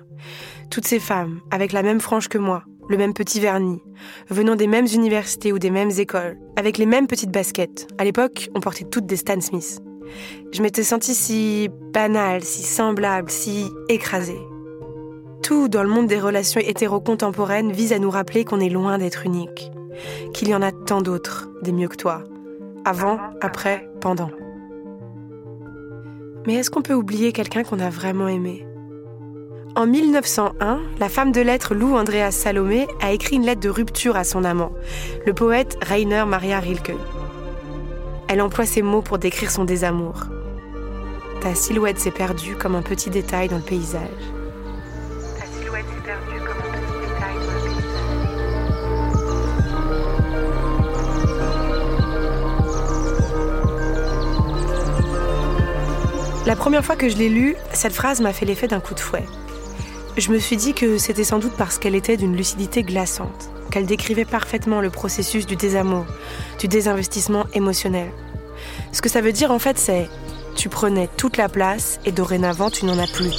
Toutes 0.70 0.88
ces 0.88 1.00
femmes, 1.00 1.42
avec 1.52 1.72
la 1.72 1.84
même 1.84 2.00
frange 2.00 2.28
que 2.28 2.38
moi, 2.38 2.64
le 2.90 2.98
même 2.98 3.14
petit 3.14 3.40
vernis, 3.40 3.82
venant 4.30 4.56
des 4.56 4.68
mêmes 4.68 4.88
universités 4.94 5.52
ou 5.52 5.60
des 5.60 5.70
mêmes 5.70 5.92
écoles, 5.98 6.38
avec 6.56 6.78
les 6.78 6.86
mêmes 6.86 7.08
petites 7.08 7.32
baskets. 7.32 7.88
À 7.98 8.04
l'époque, 8.04 8.50
on 8.56 8.60
portait 8.60 8.86
toutes 8.86 9.06
des 9.06 9.16
Stan 9.16 9.40
Smith. 9.42 9.82
Je 10.52 10.62
m'étais 10.62 10.84
sentie 10.84 11.16
si 11.16 11.70
banale, 11.94 12.44
si 12.44 12.64
semblable, 12.64 13.32
si 13.32 13.66
écrasée. 13.90 14.42
Tout 15.42 15.68
dans 15.68 15.84
le 15.84 15.90
monde 15.90 16.08
des 16.08 16.20
relations 16.20 16.62
hétéro-contemporaines 16.62 17.72
vise 17.72 17.94
à 17.94 18.00
nous 18.00 18.10
rappeler 18.10 18.46
qu'on 18.46 18.60
est 18.60 18.70
loin 18.70 18.98
d'être 18.98 19.26
unique, 19.26 19.72
qu'il 20.34 20.48
y 20.48 20.56
en 20.56 20.62
a 20.62 20.72
tant 20.72 21.02
d'autres, 21.02 21.50
des 21.62 21.72
mieux 21.72 21.88
que 21.88 21.98
toi. 21.98 22.24
Avant, 22.86 23.20
après, 23.42 23.88
pendant. 24.02 24.30
Mais 26.46 26.56
est-ce 26.56 26.70
qu'on 26.70 26.82
peut 26.82 26.94
oublier 26.94 27.32
quelqu'un 27.32 27.64
qu'on 27.64 27.80
a 27.80 27.90
vraiment 27.90 28.28
aimé? 28.28 28.66
En 29.76 29.88
1901, 29.88 30.82
la 31.00 31.10
femme 31.10 31.32
de 31.32 31.42
lettres 31.42 31.74
Lou 31.74 31.96
Andreas 31.96 32.32
Salomé 32.32 32.88
a 33.02 33.12
écrit 33.12 33.38
une 33.38 33.46
lettre 33.46 33.62
de 33.62 33.70
rupture 33.70 34.18
à 34.18 34.24
son 34.24 34.44
amant, 34.44 34.74
le 35.26 35.34
poète 35.34 35.78
Rainer 35.82 36.26
Maria 36.28 36.60
Rilke. 36.60 36.96
Elle 38.28 38.42
emploie 38.42 38.66
ces 38.66 38.82
mots 38.82 39.02
pour 39.02 39.20
décrire 39.20 39.52
son 39.52 39.64
désamour. 39.64 40.26
Ta 41.42 41.56
silhouette 41.56 42.00
s'est 42.00 42.12
perdue 42.12 42.56
comme 42.56 42.76
un 42.76 42.82
petit 42.82 43.10
détail 43.10 43.48
dans 43.48 43.58
le 43.58 43.64
paysage. 43.64 44.33
La 56.46 56.58
première 56.58 56.84
fois 56.84 56.98
que 56.98 57.08
je 57.08 57.16
l'ai 57.16 57.30
lue, 57.30 57.56
cette 57.72 57.94
phrase 57.94 58.20
m'a 58.20 58.34
fait 58.34 58.46
l'effet 58.46 58.68
d'un 58.68 58.82
coup 58.82 58.94
de 58.94 59.00
fouet. 59.00 59.24
Je 60.18 60.30
me 60.30 60.40
suis 60.40 60.58
dit 60.58 60.74
que 60.74 60.98
c'était 60.98 61.24
sans 61.24 61.40
doute 61.40 61.54
parce 61.58 61.78
qu'elle 61.78 61.96
était 61.96 62.18
d'une 62.18 62.36
lucidité 62.36 62.84
glaçante, 62.84 63.50
qu'elle 63.72 63.86
décrivait 63.86 64.26
parfaitement 64.26 64.82
le 64.82 64.90
processus 64.90 65.46
du 65.46 65.56
désamour, 65.56 66.06
du 66.60 66.68
désinvestissement 66.68 67.46
émotionnel. 67.54 68.12
Ce 68.92 69.02
que 69.02 69.08
ça 69.08 69.22
veut 69.22 69.32
dire 69.32 69.52
en 69.52 69.60
fait, 69.60 69.78
c'est 69.80 70.10
tu 70.58 70.68
prenais 70.68 71.08
toute 71.16 71.38
la 71.38 71.48
place 71.48 72.02
et 72.06 72.12
dorénavant 72.12 72.70
tu 72.70 72.86
n'en 72.86 73.00
as 73.00 73.08
plus. 73.08 73.32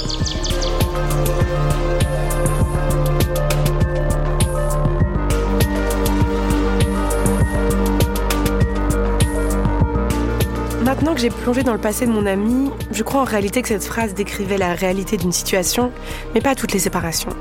Maintenant 10.95 11.13
que 11.13 11.19
j'ai 11.19 11.29
plongé 11.29 11.63
dans 11.63 11.73
le 11.73 11.79
passé 11.79 12.05
de 12.05 12.11
mon 12.11 12.25
ami, 12.25 12.71
je 12.89 13.03
crois 13.03 13.19
en 13.21 13.25
réalité 13.25 13.61
que 13.61 13.67
cette 13.67 13.83
phrase 13.83 14.13
décrivait 14.13 14.57
la 14.57 14.73
réalité 14.73 15.17
d'une 15.17 15.33
situation, 15.33 15.91
mais 16.33 16.39
pas 16.39 16.55
toutes 16.55 16.71
les 16.71 16.79
séparations. 16.79 17.31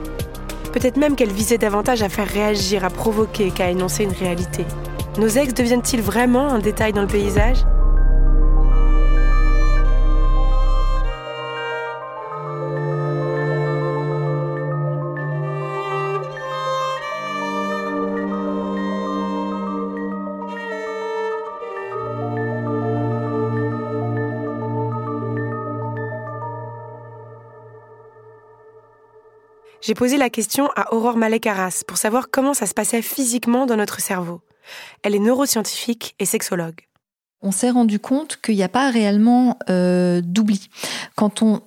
Peut-être 0.72 0.96
même 0.96 1.14
qu'elle 1.14 1.30
visait 1.30 1.56
davantage 1.56 2.02
à 2.02 2.08
faire 2.08 2.26
réagir, 2.26 2.84
à 2.84 2.90
provoquer 2.90 3.52
qu'à 3.52 3.70
énoncer 3.70 4.02
une 4.02 4.12
réalité. 4.12 4.64
Nos 5.18 5.28
ex 5.28 5.54
deviennent-ils 5.54 6.02
vraiment 6.02 6.48
un 6.48 6.58
détail 6.58 6.92
dans 6.92 7.02
le 7.02 7.06
paysage? 7.06 7.58
J'ai 29.86 29.92
posé 29.92 30.16
la 30.16 30.30
question 30.30 30.70
à 30.76 30.94
Aurore 30.94 31.18
Malek-Arras 31.18 31.82
pour 31.86 31.98
savoir 31.98 32.30
comment 32.30 32.54
ça 32.54 32.64
se 32.64 32.72
passait 32.72 33.02
physiquement 33.02 33.66
dans 33.66 33.76
notre 33.76 34.00
cerveau. 34.00 34.40
Elle 35.02 35.14
est 35.14 35.18
neuroscientifique 35.18 36.14
et 36.18 36.24
sexologue. 36.24 36.86
On 37.42 37.52
s'est 37.52 37.68
rendu 37.68 37.98
compte 37.98 38.38
qu'il 38.40 38.54
n'y 38.54 38.62
a 38.62 38.70
pas 38.70 38.90
réellement 38.90 39.58
euh, 39.68 40.22
d'oubli. 40.24 40.70
Quand 41.16 41.42
on, 41.42 41.60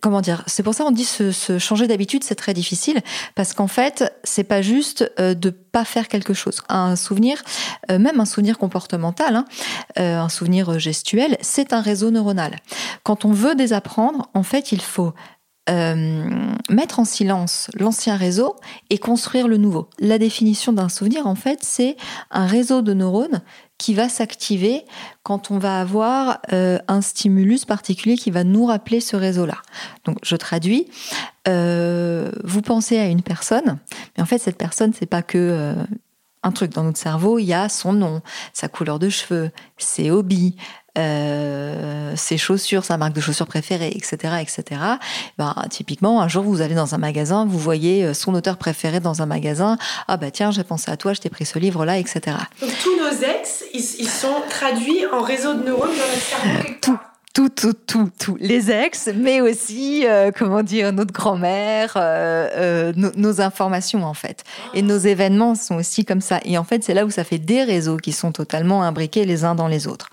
comment 0.00 0.20
dire, 0.20 0.42
c'est 0.48 0.64
pour 0.64 0.74
ça 0.74 0.84
on 0.84 0.90
dit 0.90 1.04
se 1.04 1.60
changer 1.60 1.86
d'habitude, 1.86 2.24
c'est 2.24 2.34
très 2.34 2.52
difficile 2.52 3.00
parce 3.36 3.54
qu'en 3.54 3.68
fait, 3.68 4.12
c'est 4.24 4.42
pas 4.42 4.60
juste 4.60 5.12
euh, 5.20 5.34
de 5.34 5.50
pas 5.50 5.84
faire 5.84 6.08
quelque 6.08 6.34
chose. 6.34 6.62
Un 6.68 6.96
souvenir, 6.96 7.44
euh, 7.92 8.00
même 8.00 8.18
un 8.18 8.24
souvenir 8.24 8.58
comportemental, 8.58 9.36
hein, 9.36 9.44
euh, 10.00 10.18
un 10.18 10.28
souvenir 10.28 10.80
gestuel, 10.80 11.38
c'est 11.40 11.72
un 11.72 11.80
réseau 11.80 12.10
neuronal. 12.10 12.56
Quand 13.04 13.24
on 13.24 13.30
veut 13.30 13.54
désapprendre, 13.54 14.28
en 14.34 14.42
fait, 14.42 14.72
il 14.72 14.80
faut 14.80 15.14
euh, 15.70 16.54
mettre 16.70 16.98
en 16.98 17.04
silence 17.04 17.70
l'ancien 17.78 18.16
réseau 18.16 18.56
et 18.90 18.98
construire 18.98 19.46
le 19.46 19.58
nouveau. 19.58 19.88
La 20.00 20.18
définition 20.18 20.72
d'un 20.72 20.88
souvenir, 20.88 21.28
en 21.28 21.36
fait, 21.36 21.60
c'est 21.62 21.96
un 22.32 22.46
réseau 22.46 22.82
de 22.82 22.92
neurones 22.92 23.42
qui 23.78 23.94
va 23.94 24.08
s'activer 24.08 24.84
quand 25.22 25.52
on 25.52 25.58
va 25.58 25.80
avoir 25.80 26.40
euh, 26.52 26.78
un 26.88 27.00
stimulus 27.00 27.64
particulier 27.64 28.16
qui 28.16 28.32
va 28.32 28.42
nous 28.42 28.66
rappeler 28.66 29.00
ce 29.00 29.14
réseau-là. 29.14 29.58
Donc, 30.04 30.18
je 30.24 30.34
traduis. 30.34 30.88
Euh, 31.46 32.32
vous 32.42 32.62
pensez 32.62 32.98
à 32.98 33.06
une 33.06 33.22
personne, 33.22 33.78
mais 34.16 34.22
en 34.22 34.26
fait, 34.26 34.38
cette 34.38 34.58
personne, 34.58 34.92
c'est 34.92 35.06
pas 35.06 35.22
que 35.22 35.76
un 36.42 36.52
truc 36.52 36.72
dans 36.72 36.82
notre 36.82 36.98
cerveau. 36.98 37.38
Il 37.38 37.44
y 37.44 37.54
a 37.54 37.68
son 37.68 37.92
nom, 37.92 38.20
sa 38.52 38.68
couleur 38.68 38.98
de 38.98 39.08
cheveux, 39.08 39.50
ses 39.78 40.10
hobbies, 40.10 40.56
euh, 40.98 42.14
ses 42.16 42.38
chaussures, 42.38 42.84
sa 42.84 42.96
marque 42.96 43.14
de 43.14 43.20
chaussures 43.20 43.46
préférée, 43.46 43.92
etc., 43.94 44.34
etc. 44.40 44.80
Ben, 45.38 45.54
typiquement, 45.70 46.20
un 46.20 46.28
jour, 46.28 46.44
vous 46.44 46.60
allez 46.60 46.74
dans 46.74 46.94
un 46.94 46.98
magasin, 46.98 47.46
vous 47.46 47.58
voyez 47.58 48.14
son 48.14 48.34
auteur 48.34 48.56
préféré 48.56 49.00
dans 49.00 49.22
un 49.22 49.26
magasin. 49.26 49.78
Ah 50.08 50.16
bah 50.16 50.30
tiens, 50.30 50.50
j'ai 50.50 50.64
pensé 50.64 50.90
à 50.90 50.96
toi, 50.96 51.12
je 51.12 51.20
t'ai 51.20 51.30
pris 51.30 51.46
ce 51.46 51.58
livre-là, 51.58 51.98
etc. 51.98 52.36
Donc 52.60 52.70
tous 52.82 52.96
nos 52.96 53.26
ex, 53.26 53.64
ils, 53.72 53.80
ils 54.00 54.08
sont 54.08 54.42
traduits 54.50 55.06
en 55.12 55.22
réseau 55.22 55.54
de 55.54 55.64
neurones 55.64 55.90
dans 55.90 55.96
notre 55.96 56.22
cerveau. 56.22 56.74
Tout. 56.80 56.98
Tout, 57.32 57.48
tout, 57.48 57.72
tout, 57.72 58.10
tout. 58.18 58.36
Les 58.40 58.70
ex, 58.70 59.08
mais 59.14 59.40
aussi, 59.40 60.06
euh, 60.06 60.30
comment 60.36 60.62
dire, 60.62 60.92
notre 60.92 61.12
grand-mère, 61.12 61.94
euh, 61.96 62.48
euh, 62.56 62.92
nos, 62.94 63.10
nos 63.16 63.40
informations 63.40 64.04
en 64.04 64.12
fait. 64.12 64.44
Et 64.74 64.82
nos 64.82 64.98
événements 64.98 65.54
sont 65.54 65.76
aussi 65.76 66.04
comme 66.04 66.20
ça. 66.20 66.40
Et 66.44 66.58
en 66.58 66.64
fait, 66.64 66.84
c'est 66.84 66.94
là 66.94 67.06
où 67.06 67.10
ça 67.10 67.24
fait 67.24 67.38
des 67.38 67.64
réseaux 67.64 67.96
qui 67.96 68.12
sont 68.12 68.32
totalement 68.32 68.82
imbriqués 68.82 69.24
les 69.24 69.44
uns 69.44 69.54
dans 69.54 69.68
les 69.68 69.86
autres. 69.86 70.10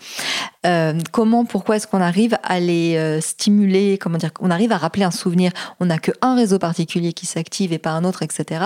Euh, 0.66 0.94
comment, 1.14 1.46
pourquoi 1.46 1.78
est-ce 1.78 1.88
qu'on 1.88 2.02
arrive 2.02 2.38
à 2.44 2.60
les 2.60 2.98
euh, 2.98 3.22
stimuler 3.22 3.98
Comment 3.98 4.18
dire 4.18 4.32
On 4.42 4.52
arrive 4.52 4.74
à 4.74 4.78
rappeler 4.78 5.04
un 5.04 5.12
souvenir? 5.12 5.52
On 5.80 5.86
n'a 5.86 6.00
qu'un 6.00 6.36
réseau 6.36 6.60
particulier 6.60 7.14
qui 7.14 7.26
s'active 7.26 7.72
et 7.72 7.78
pas 7.78 7.92
un 7.92 8.04
autre, 8.04 8.24
etc. 8.24 8.66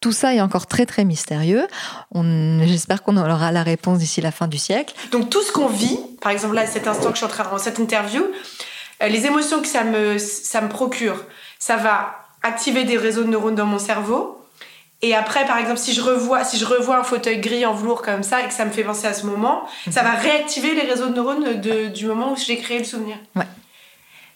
Tout 0.00 0.12
ça 0.12 0.34
est 0.34 0.40
encore 0.40 0.66
très 0.66 0.86
très 0.86 1.04
mystérieux. 1.04 1.66
J'espère 2.14 3.02
qu'on 3.02 3.18
aura 3.18 3.52
la 3.52 3.62
réponse 3.62 3.98
d'ici 3.98 4.22
la 4.22 4.30
fin 4.30 4.48
du 4.48 4.56
siècle. 4.56 4.94
Donc 5.12 5.28
tout 5.28 5.42
ce 5.42 5.52
qu'on 5.52 5.68
vit, 5.68 5.98
par 6.24 6.32
exemple 6.32 6.54
là, 6.56 6.62
à 6.62 6.66
cet 6.66 6.88
instant 6.88 7.08
que 7.10 7.12
je 7.12 7.18
suis 7.18 7.26
en 7.26 7.28
train 7.28 7.54
de 7.54 7.60
cette 7.60 7.78
interview, 7.78 8.24
euh, 9.02 9.06
les 9.08 9.26
émotions 9.26 9.60
que 9.60 9.68
ça 9.68 9.84
me, 9.84 10.18
ça 10.18 10.60
me 10.60 10.68
procure, 10.68 11.22
ça 11.60 11.76
va 11.76 12.16
activer 12.42 12.82
des 12.84 12.96
réseaux 12.96 13.22
de 13.22 13.28
neurones 13.30 13.54
dans 13.54 13.66
mon 13.66 13.78
cerveau. 13.78 14.40
Et 15.02 15.14
après, 15.14 15.44
par 15.44 15.58
exemple, 15.58 15.78
si 15.78 15.92
je 15.92 16.00
revois, 16.00 16.44
si 16.44 16.56
je 16.58 16.64
revois 16.64 16.96
un 16.96 17.04
fauteuil 17.04 17.38
gris 17.38 17.66
en 17.66 17.74
velours 17.74 18.00
comme 18.02 18.22
ça 18.22 18.40
et 18.42 18.48
que 18.48 18.54
ça 18.54 18.64
me 18.64 18.70
fait 18.70 18.84
penser 18.84 19.06
à 19.06 19.12
ce 19.12 19.26
moment, 19.26 19.68
ça 19.90 20.02
va 20.02 20.12
réactiver 20.12 20.74
les 20.74 20.82
réseaux 20.82 21.06
de 21.08 21.14
neurones 21.14 21.60
de- 21.60 21.88
du 21.88 22.06
moment 22.06 22.32
où 22.32 22.36
j'ai 22.36 22.56
créé 22.56 22.78
le 22.78 22.84
souvenir. 22.84 23.16
Ouais. 23.36 23.44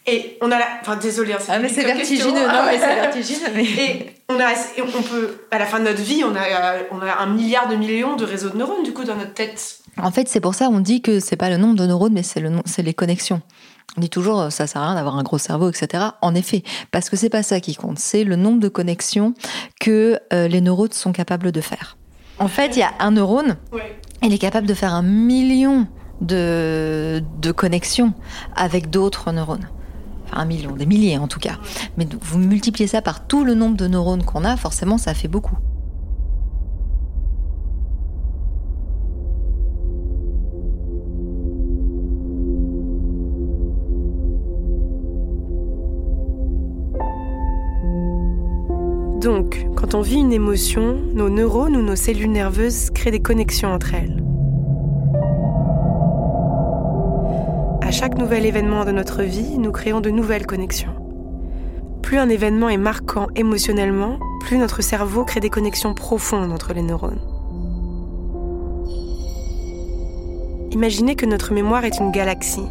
Et 0.06 0.38
on 0.40 0.50
a 0.50 0.58
la... 0.58 0.66
Enfin, 0.82 0.96
désolé, 0.96 1.32
hein, 1.34 1.38
Ah 1.48 1.58
mais 1.58 1.68
c'est 1.68 1.84
vertigineux, 1.84 2.46
non 2.46 2.64
mais 2.66 2.78
c'est 2.78 2.94
vertigineux. 2.94 3.48
Mais... 3.54 3.62
Et 3.78 4.14
on 4.28 4.38
a, 4.40 4.48
on 4.96 5.02
peut, 5.02 5.38
à 5.50 5.58
la 5.58 5.66
fin 5.66 5.78
de 5.80 5.84
notre 5.84 6.02
vie, 6.02 6.22
on 6.24 6.34
a, 6.34 6.42
euh, 6.74 6.82
on 6.90 7.00
a 7.00 7.14
un 7.18 7.26
milliard 7.26 7.68
de 7.68 7.76
millions 7.76 8.16
de 8.16 8.24
réseaux 8.24 8.50
de 8.50 8.56
neurones 8.56 8.82
du 8.82 8.92
coup 8.92 9.04
dans 9.04 9.16
notre 9.16 9.34
tête. 9.34 9.77
En 9.96 10.10
fait, 10.10 10.28
c'est 10.28 10.40
pour 10.40 10.54
ça 10.54 10.68
on 10.70 10.80
dit 10.80 11.02
que 11.02 11.18
c'est 11.20 11.36
pas 11.36 11.50
le 11.50 11.56
nombre 11.56 11.76
de 11.76 11.86
neurones, 11.86 12.12
mais 12.12 12.22
c'est 12.22 12.40
le 12.40 12.50
c'est 12.66 12.82
les 12.82 12.94
connexions. 12.94 13.40
On 13.96 14.00
dit 14.00 14.10
toujours 14.10 14.52
ça 14.52 14.66
sert 14.66 14.82
à 14.82 14.86
rien 14.86 14.94
d'avoir 14.94 15.16
un 15.16 15.22
gros 15.22 15.38
cerveau, 15.38 15.70
etc. 15.70 16.04
En 16.22 16.34
effet, 16.34 16.62
parce 16.90 17.08
que 17.10 17.16
c'est 17.16 17.30
pas 17.30 17.42
ça 17.42 17.58
qui 17.60 17.74
compte, 17.74 17.98
c'est 17.98 18.22
le 18.24 18.36
nombre 18.36 18.60
de 18.60 18.68
connexions 18.68 19.34
que 19.80 20.18
euh, 20.32 20.46
les 20.46 20.60
neurones 20.60 20.92
sont 20.92 21.12
capables 21.12 21.50
de 21.52 21.60
faire. 21.60 21.96
En 22.38 22.48
fait, 22.48 22.76
il 22.76 22.80
y 22.80 22.82
a 22.82 22.92
un 23.00 23.10
neurone, 23.12 23.56
Ouais. 23.72 23.98
il 24.22 24.32
est 24.32 24.38
capable 24.38 24.66
de 24.68 24.74
faire 24.74 24.94
un 24.94 25.02
million 25.02 25.86
de, 26.20 27.22
de 27.40 27.50
connexions 27.52 28.12
avec 28.54 28.90
d'autres 28.90 29.32
neurones. 29.32 29.68
Enfin, 30.26 30.42
un 30.42 30.44
million, 30.44 30.72
des 30.76 30.86
milliers 30.86 31.18
en 31.18 31.26
tout 31.26 31.40
cas. 31.40 31.56
Mais 31.96 32.06
vous 32.20 32.38
multipliez 32.38 32.86
ça 32.86 33.02
par 33.02 33.26
tout 33.26 33.44
le 33.44 33.54
nombre 33.54 33.76
de 33.76 33.86
neurones 33.88 34.22
qu'on 34.24 34.44
a, 34.44 34.56
forcément, 34.56 34.98
ça 34.98 35.14
fait 35.14 35.28
beaucoup. 35.28 35.56
Donc, 49.20 49.66
quand 49.74 49.96
on 49.96 50.00
vit 50.00 50.20
une 50.20 50.32
émotion, 50.32 50.94
nos 51.12 51.28
neurones 51.28 51.76
ou 51.76 51.82
nos 51.82 51.96
cellules 51.96 52.30
nerveuses 52.30 52.90
créent 52.90 53.10
des 53.10 53.20
connexions 53.20 53.72
entre 53.72 53.94
elles. 53.94 54.22
À 57.82 57.90
chaque 57.90 58.16
nouvel 58.16 58.46
événement 58.46 58.84
de 58.84 58.92
notre 58.92 59.24
vie, 59.24 59.58
nous 59.58 59.72
créons 59.72 60.00
de 60.00 60.10
nouvelles 60.10 60.46
connexions. 60.46 60.94
Plus 62.00 62.18
un 62.18 62.28
événement 62.28 62.68
est 62.68 62.76
marquant 62.76 63.26
émotionnellement, 63.34 64.20
plus 64.40 64.56
notre 64.56 64.82
cerveau 64.82 65.24
crée 65.24 65.40
des 65.40 65.50
connexions 65.50 65.94
profondes 65.94 66.52
entre 66.52 66.72
les 66.72 66.82
neurones. 66.82 67.18
Imaginez 70.70 71.16
que 71.16 71.26
notre 71.26 71.52
mémoire 71.52 71.84
est 71.84 71.98
une 71.98 72.12
galaxie. 72.12 72.68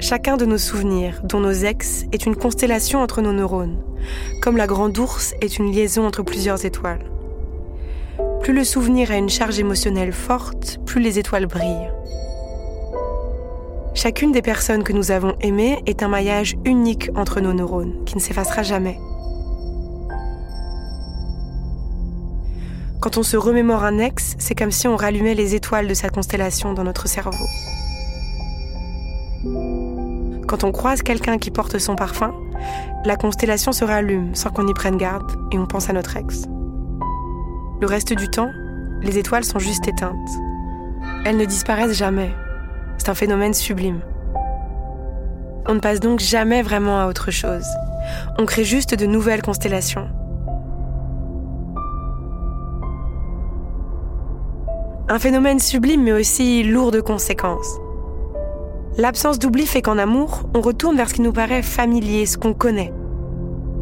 Chacun 0.00 0.36
de 0.36 0.44
nos 0.44 0.58
souvenirs, 0.58 1.20
dont 1.22 1.40
nos 1.40 1.52
ex, 1.52 2.04
est 2.10 2.26
une 2.26 2.34
constellation 2.34 3.00
entre 3.00 3.22
nos 3.22 3.32
neurones, 3.32 3.76
comme 4.40 4.56
la 4.56 4.66
grande 4.66 4.98
ours 4.98 5.34
est 5.40 5.58
une 5.58 5.72
liaison 5.72 6.06
entre 6.06 6.22
plusieurs 6.22 6.64
étoiles. 6.64 7.04
Plus 8.42 8.52
le 8.52 8.64
souvenir 8.64 9.10
a 9.10 9.16
une 9.16 9.30
charge 9.30 9.58
émotionnelle 9.58 10.12
forte, 10.12 10.78
plus 10.84 11.00
les 11.00 11.18
étoiles 11.18 11.46
brillent. 11.46 11.90
Chacune 13.94 14.32
des 14.32 14.42
personnes 14.42 14.82
que 14.82 14.92
nous 14.92 15.12
avons 15.12 15.36
aimées 15.40 15.82
est 15.86 16.02
un 16.02 16.08
maillage 16.08 16.56
unique 16.64 17.10
entre 17.14 17.40
nos 17.40 17.52
neurones, 17.52 18.04
qui 18.04 18.16
ne 18.16 18.20
s'effacera 18.20 18.62
jamais. 18.62 18.98
Quand 23.00 23.18
on 23.18 23.22
se 23.22 23.36
remémore 23.36 23.84
un 23.84 23.98
ex, 23.98 24.34
c'est 24.38 24.54
comme 24.54 24.70
si 24.70 24.88
on 24.88 24.96
rallumait 24.96 25.34
les 25.34 25.54
étoiles 25.54 25.86
de 25.86 25.94
sa 25.94 26.08
constellation 26.08 26.72
dans 26.72 26.84
notre 26.84 27.06
cerveau. 27.06 27.46
Quand 30.46 30.64
on 30.64 30.72
croise 30.72 31.02
quelqu'un 31.02 31.38
qui 31.38 31.50
porte 31.50 31.78
son 31.78 31.96
parfum, 31.96 32.34
la 33.04 33.16
constellation 33.16 33.72
se 33.72 33.84
rallume 33.84 34.34
sans 34.34 34.50
qu'on 34.50 34.66
y 34.66 34.74
prenne 34.74 34.96
garde 34.96 35.30
et 35.52 35.58
on 35.58 35.66
pense 35.66 35.90
à 35.90 35.92
notre 35.92 36.16
ex. 36.16 36.44
Le 37.80 37.86
reste 37.86 38.14
du 38.14 38.28
temps, 38.28 38.50
les 39.02 39.18
étoiles 39.18 39.44
sont 39.44 39.58
juste 39.58 39.86
éteintes. 39.86 40.16
Elles 41.24 41.36
ne 41.36 41.44
disparaissent 41.44 41.96
jamais, 41.96 42.30
c'est 42.96 43.10
un 43.10 43.14
phénomène 43.14 43.52
sublime. 43.52 44.00
On 45.66 45.74
ne 45.74 45.80
passe 45.80 46.00
donc 46.00 46.20
jamais 46.20 46.62
vraiment 46.62 47.00
à 47.00 47.06
autre 47.06 47.30
chose. 47.30 47.66
On 48.38 48.46
crée 48.46 48.64
juste 48.64 48.94
de 48.94 49.06
nouvelles 49.06 49.42
constellations. 49.42 50.08
Un 55.08 55.18
phénomène 55.18 55.58
sublime 55.58 56.02
mais 56.02 56.12
aussi 56.12 56.62
lourd 56.62 56.90
de 56.90 57.00
conséquences. 57.00 57.78
L'absence 58.96 59.40
d'oubli 59.40 59.66
fait 59.66 59.82
qu'en 59.82 59.98
amour, 59.98 60.48
on 60.54 60.60
retourne 60.60 60.96
vers 60.96 61.08
ce 61.08 61.14
qui 61.14 61.22
nous 61.22 61.32
paraît 61.32 61.62
familier, 61.62 62.26
ce 62.26 62.38
qu'on 62.38 62.54
connaît. 62.54 62.92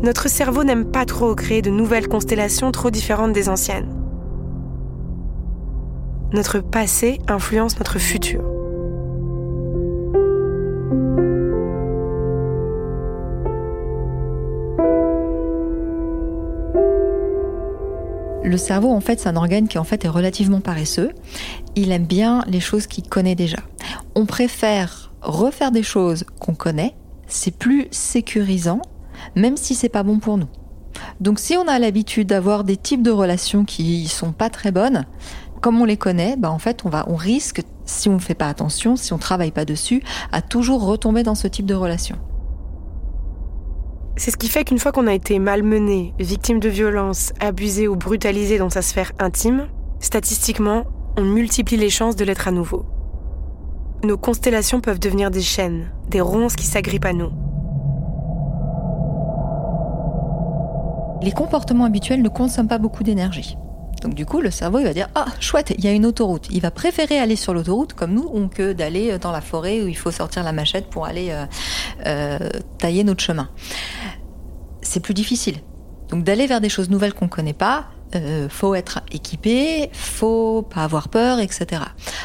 Notre 0.02 0.28
cerveau 0.28 0.64
n'aime 0.64 0.86
pas 0.86 1.04
trop 1.04 1.34
créer 1.34 1.60
de 1.60 1.68
nouvelles 1.70 2.08
constellations 2.08 2.72
trop 2.72 2.90
différentes 2.90 3.34
des 3.34 3.50
anciennes. 3.50 3.94
Notre 6.32 6.60
passé 6.60 7.20
influence 7.28 7.78
notre 7.78 7.98
futur. 7.98 8.42
Le 18.44 18.56
cerveau, 18.56 18.90
en 18.90 19.00
fait, 19.00 19.20
c'est 19.20 19.28
un 19.28 19.36
organe 19.36 19.68
qui 19.68 19.78
en 19.78 19.84
fait 19.84 20.04
est 20.06 20.08
relativement 20.08 20.60
paresseux. 20.60 21.12
Il 21.76 21.92
aime 21.92 22.06
bien 22.06 22.44
les 22.48 22.60
choses 22.60 22.86
qu'il 22.86 23.08
connaît 23.08 23.34
déjà. 23.34 23.58
On 24.14 24.26
préfère 24.26 25.12
refaire 25.22 25.70
des 25.70 25.82
choses 25.82 26.24
qu'on 26.38 26.54
connaît. 26.54 26.94
C'est 27.26 27.56
plus 27.56 27.86
sécurisant, 27.90 28.82
même 29.36 29.56
si 29.56 29.74
c'est 29.74 29.88
pas 29.88 30.02
bon 30.02 30.18
pour 30.18 30.36
nous. 30.36 30.48
Donc, 31.20 31.38
si 31.38 31.56
on 31.56 31.66
a 31.66 31.78
l'habitude 31.78 32.28
d'avoir 32.28 32.64
des 32.64 32.76
types 32.76 33.02
de 33.02 33.10
relations 33.10 33.64
qui 33.64 34.06
sont 34.08 34.32
pas 34.32 34.50
très 34.50 34.70
bonnes, 34.70 35.06
comme 35.62 35.80
on 35.80 35.86
les 35.86 35.96
connaît, 35.96 36.36
bah 36.36 36.50
en 36.50 36.58
fait, 36.58 36.84
on 36.84 36.90
va, 36.90 37.06
on 37.08 37.16
risque, 37.16 37.62
si 37.86 38.10
on 38.10 38.14
ne 38.14 38.18
fait 38.18 38.34
pas 38.34 38.48
attention, 38.48 38.96
si 38.96 39.14
on 39.14 39.18
travaille 39.18 39.52
pas 39.52 39.64
dessus, 39.64 40.02
à 40.30 40.42
toujours 40.42 40.84
retomber 40.84 41.22
dans 41.22 41.34
ce 41.34 41.48
type 41.48 41.66
de 41.66 41.74
relation. 41.74 42.18
C'est 44.16 44.30
ce 44.30 44.36
qui 44.36 44.48
fait 44.48 44.64
qu'une 44.64 44.78
fois 44.78 44.92
qu'on 44.92 45.06
a 45.06 45.14
été 45.14 45.38
malmené, 45.38 46.12
victime 46.18 46.60
de 46.60 46.68
violence, 46.68 47.32
abusé 47.40 47.88
ou 47.88 47.96
brutalisé 47.96 48.58
dans 48.58 48.68
sa 48.68 48.82
sphère 48.82 49.12
intime, 49.18 49.68
statistiquement, 50.00 50.84
on 51.16 51.22
multiplie 51.22 51.78
les 51.78 51.90
chances 51.90 52.16
de 52.16 52.24
l'être 52.24 52.48
à 52.48 52.50
nouveau. 52.50 52.84
Nos 54.04 54.18
constellations 54.18 54.80
peuvent 54.80 54.98
devenir 54.98 55.30
des 55.30 55.42
chaînes, 55.42 55.88
des 56.08 56.20
ronces 56.20 56.56
qui 56.56 56.66
s'agrippent 56.66 57.04
à 57.04 57.12
nous. 57.12 57.30
Les 61.22 61.30
comportements 61.30 61.84
habituels 61.84 62.20
ne 62.20 62.28
consomment 62.28 62.66
pas 62.66 62.78
beaucoup 62.78 63.04
d'énergie. 63.04 63.56
Donc 64.02 64.14
du 64.14 64.26
coup, 64.26 64.40
le 64.40 64.50
cerveau 64.50 64.82
va 64.82 64.92
dire 64.92 65.08
ah 65.14 65.26
chouette, 65.38 65.72
il 65.78 65.84
y 65.84 65.86
a 65.86 65.92
une 65.92 66.04
autoroute. 66.04 66.48
Il 66.50 66.60
va 66.60 66.72
préférer 66.72 67.20
aller 67.20 67.36
sur 67.36 67.54
l'autoroute 67.54 67.92
comme 67.92 68.12
nous, 68.12 68.28
on 68.34 68.48
que 68.48 68.72
d'aller 68.72 69.16
dans 69.18 69.30
la 69.30 69.40
forêt 69.40 69.82
où 69.82 69.86
il 69.86 69.96
faut 69.96 70.10
sortir 70.10 70.42
la 70.42 70.50
machette 70.50 70.90
pour 70.90 71.06
aller 71.06 71.28
euh, 71.30 71.46
euh, 72.06 72.48
tailler 72.78 73.04
notre 73.04 73.22
chemin. 73.22 73.50
C'est 74.80 74.98
plus 74.98 75.14
difficile. 75.14 75.58
Donc 76.08 76.24
d'aller 76.24 76.48
vers 76.48 76.60
des 76.60 76.68
choses 76.68 76.90
nouvelles 76.90 77.14
qu'on 77.14 77.26
ne 77.26 77.30
connaît 77.30 77.52
pas, 77.52 77.86
euh, 78.14 78.48
faut 78.48 78.74
être 78.74 79.00
équipé, 79.10 79.90
faut 79.92 80.62
pas 80.62 80.84
avoir 80.84 81.08
peur, 81.08 81.40
etc. 81.40 81.82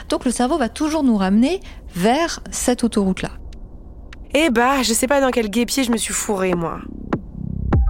Donc 0.10 0.26
le 0.26 0.32
cerveau 0.32 0.58
va 0.58 0.70
toujours 0.70 1.04
nous 1.04 1.18
ramener 1.18 1.62
vers 1.96 2.42
cette 2.52 2.84
autoroute-là. 2.84 3.30
Eh 4.34 4.50
bah, 4.50 4.84
je 4.84 4.94
sais 4.94 5.08
pas 5.08 5.22
dans 5.22 5.32
quel 5.32 5.50
guépier 5.50 5.84
je 5.84 5.92
me 5.92 5.98
suis 5.98 6.14
fourré 6.14 6.54
moi. 6.54 6.80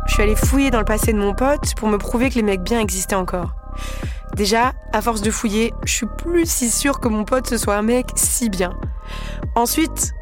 Je 0.07 0.13
suis 0.13 0.23
allée 0.23 0.35
fouiller 0.35 0.71
dans 0.71 0.79
le 0.79 0.85
passé 0.85 1.11
de 1.11 1.17
mon 1.17 1.33
pote 1.33 1.73
pour 1.75 1.89
me 1.89 1.97
prouver 1.97 2.29
que 2.29 2.35
les 2.35 2.43
mecs 2.43 2.61
bien 2.61 2.79
existaient 2.79 3.15
encore. 3.15 3.55
Déjà, 4.35 4.73
à 4.93 5.01
force 5.01 5.21
de 5.21 5.31
fouiller, 5.31 5.73
je 5.85 5.93
suis 5.93 6.07
plus 6.17 6.49
si 6.49 6.69
sûre 6.69 6.99
que 6.99 7.07
mon 7.07 7.25
pote 7.25 7.47
ce 7.47 7.57
soit 7.57 7.75
un 7.75 7.81
mec 7.81 8.07
si 8.15 8.49
bien. 8.49 8.73
Ensuite, 9.55 10.13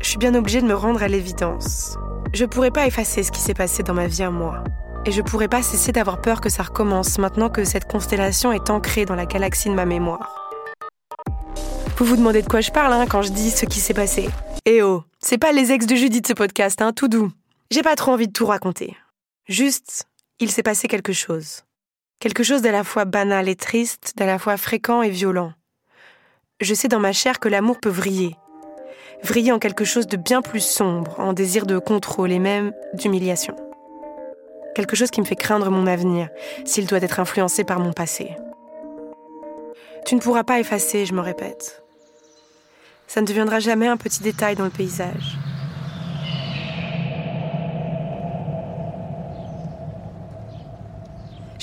je 0.00 0.08
suis 0.08 0.18
bien 0.18 0.34
obligée 0.34 0.62
de 0.62 0.66
me 0.66 0.74
rendre 0.74 1.02
à 1.02 1.08
l'évidence. 1.08 1.98
Je 2.32 2.44
pourrais 2.44 2.70
pas 2.70 2.86
effacer 2.86 3.22
ce 3.22 3.30
qui 3.30 3.40
s'est 3.40 3.54
passé 3.54 3.82
dans 3.82 3.94
ma 3.94 4.06
vie 4.06 4.22
à 4.22 4.30
moi. 4.30 4.64
Et 5.06 5.12
je 5.12 5.22
pourrais 5.22 5.48
pas 5.48 5.62
cesser 5.62 5.92
d'avoir 5.92 6.20
peur 6.20 6.40
que 6.40 6.50
ça 6.50 6.62
recommence 6.62 7.18
maintenant 7.18 7.48
que 7.48 7.64
cette 7.64 7.90
constellation 7.90 8.52
est 8.52 8.68
ancrée 8.68 9.06
dans 9.06 9.14
la 9.14 9.24
galaxie 9.24 9.70
de 9.70 9.74
ma 9.74 9.86
mémoire. 9.86 10.34
Vous 11.96 12.04
vous 12.04 12.16
demandez 12.16 12.42
de 12.42 12.48
quoi 12.48 12.60
je 12.60 12.70
parle 12.70 12.92
hein, 12.92 13.06
quand 13.06 13.22
je 13.22 13.30
dis 13.30 13.50
ce 13.50 13.64
qui 13.64 13.80
s'est 13.80 13.94
passé. 13.94 14.28
Eh 14.66 14.82
oh, 14.82 15.04
c'est 15.18 15.38
pas 15.38 15.52
les 15.52 15.72
ex 15.72 15.86
de 15.86 15.94
Judith 15.94 16.26
ce 16.26 16.34
podcast, 16.34 16.82
hein, 16.82 16.92
tout 16.92 17.08
doux. 17.08 17.32
J'ai 17.70 17.82
pas 17.82 17.96
trop 17.96 18.12
envie 18.12 18.26
de 18.26 18.32
tout 18.32 18.46
raconter. 18.46 18.96
Juste, 19.48 20.06
il 20.38 20.50
s'est 20.50 20.62
passé 20.62 20.86
quelque 20.86 21.12
chose. 21.12 21.62
Quelque 22.18 22.42
chose 22.42 22.60
d'à 22.60 22.72
la 22.72 22.84
fois 22.84 23.06
banal 23.06 23.48
et 23.48 23.56
triste, 23.56 24.12
d'à 24.16 24.26
la 24.26 24.38
fois 24.38 24.58
fréquent 24.58 25.02
et 25.02 25.10
violent. 25.10 25.54
Je 26.60 26.74
sais 26.74 26.88
dans 26.88 27.00
ma 27.00 27.12
chair 27.12 27.40
que 27.40 27.48
l'amour 27.48 27.80
peut 27.80 27.88
vriller. 27.88 28.36
Vriller 29.22 29.52
en 29.52 29.58
quelque 29.58 29.84
chose 29.84 30.06
de 30.06 30.18
bien 30.18 30.42
plus 30.42 30.64
sombre, 30.64 31.18
en 31.18 31.32
désir 31.32 31.64
de 31.64 31.78
contrôle 31.78 32.32
et 32.32 32.38
même 32.38 32.72
d'humiliation. 32.94 33.56
Quelque 34.74 34.96
chose 34.96 35.10
qui 35.10 35.20
me 35.20 35.26
fait 35.26 35.36
craindre 35.36 35.70
mon 35.70 35.86
avenir, 35.86 36.28
s'il 36.64 36.86
doit 36.86 37.02
être 37.02 37.20
influencé 37.20 37.64
par 37.64 37.80
mon 37.80 37.92
passé. 37.92 38.36
Tu 40.06 40.14
ne 40.14 40.20
pourras 40.20 40.44
pas 40.44 40.60
effacer, 40.60 41.06
je 41.06 41.14
me 41.14 41.20
répète. 41.20 41.82
Ça 43.06 43.20
ne 43.20 43.26
deviendra 43.26 43.58
jamais 43.58 43.88
un 43.88 43.96
petit 43.96 44.22
détail 44.22 44.54
dans 44.56 44.64
le 44.64 44.70
paysage. 44.70 45.38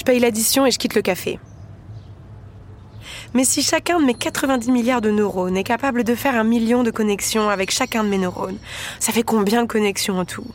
paye 0.08 0.20
l'addition 0.22 0.65
et 0.65 0.72
je 0.72 0.80
quitte 0.80 0.96
le 0.96 1.02
café. 1.02 1.38
Mais 3.34 3.43
si 3.43 3.62
chacun 3.62 4.00
de 4.00 4.06
mes 4.06 4.13
90 4.13 4.72
milliards 4.72 5.02
de 5.02 5.12
neurones 5.12 5.58
est 5.58 5.65
capable 5.65 6.06
de 6.06 6.15
faire 6.15 6.36
un 6.36 6.46
million 6.46 6.82
de 6.82 6.91
connexions 6.91 7.50
avec 7.50 7.72
chacun 7.72 8.06
de 8.06 8.10
mes 8.10 8.17
neurones, 8.17 8.58
ça 9.02 9.12
fait 9.12 9.24
combien 9.24 9.63
de 9.63 9.67
connexions 9.67 10.17
en 10.17 10.24
tout? 10.24 10.48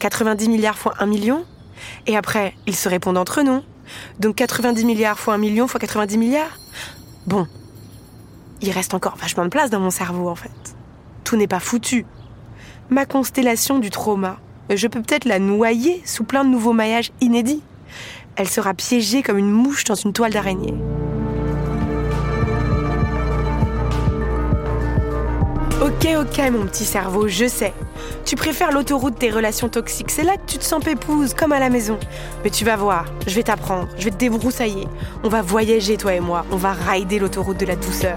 90 0.00 0.48
milliards 0.48 0.76
fois 0.76 0.94
1 0.98 1.06
million? 1.06 1.44
Et 2.06 2.16
après, 2.16 2.54
ils 2.66 2.76
se 2.76 2.88
répondent 2.88 3.18
entre 3.18 3.42
non 3.42 3.62
Donc 4.20 4.36
90 4.36 4.84
milliards 4.84 5.18
fois 5.18 5.34
1 5.34 5.38
million 5.38 5.66
fois 5.66 5.80
90 5.80 6.18
milliards 6.18 6.58
Bon, 7.26 7.46
il 8.60 8.70
reste 8.70 8.94
encore 8.94 9.16
vachement 9.16 9.44
de 9.44 9.50
place 9.50 9.70
dans 9.70 9.80
mon 9.80 9.90
cerveau 9.90 10.28
en 10.28 10.34
fait. 10.34 10.50
Tout 11.24 11.36
n'est 11.36 11.46
pas 11.46 11.60
foutu. 11.60 12.06
Ma 12.90 13.04
constellation 13.04 13.78
du 13.78 13.90
trauma, 13.90 14.38
je 14.70 14.86
peux 14.86 15.02
peut-être 15.02 15.26
la 15.26 15.38
noyer 15.38 16.02
sous 16.04 16.24
plein 16.24 16.44
de 16.44 16.50
nouveaux 16.50 16.72
maillages 16.72 17.12
inédits 17.20 17.62
elle 18.38 18.48
sera 18.48 18.72
piégée 18.72 19.24
comme 19.24 19.36
une 19.36 19.50
mouche 19.50 19.82
dans 19.82 19.96
une 19.96 20.12
toile 20.12 20.32
d'araignée. 20.32 20.74
Ok, 25.82 26.08
ok, 26.20 26.50
mon 26.52 26.66
petit 26.66 26.84
cerveau, 26.84 27.26
je 27.26 27.48
sais. 27.48 27.74
Tu 28.24 28.36
préfères 28.36 28.72
l'autoroute 28.72 29.18
des 29.20 29.30
relations 29.30 29.68
toxiques. 29.68 30.10
C'est 30.10 30.24
là 30.24 30.36
que 30.36 30.46
tu 30.46 30.58
te 30.58 30.64
sens 30.64 30.82
pépouse, 30.82 31.34
comme 31.34 31.52
à 31.52 31.58
la 31.58 31.70
maison. 31.70 31.98
Mais 32.44 32.50
tu 32.50 32.64
vas 32.64 32.76
voir, 32.76 33.06
je 33.26 33.34
vais 33.34 33.42
t'apprendre, 33.42 33.88
je 33.98 34.04
vais 34.04 34.10
te 34.10 34.16
débroussailler. 34.16 34.86
On 35.24 35.28
va 35.28 35.42
voyager, 35.42 35.96
toi 35.96 36.14
et 36.14 36.20
moi. 36.20 36.44
On 36.50 36.56
va 36.56 36.72
rider 36.72 37.18
l'autoroute 37.18 37.58
de 37.58 37.66
la 37.66 37.76
douceur. 37.76 38.16